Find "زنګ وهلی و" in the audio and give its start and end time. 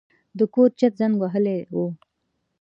0.99-1.75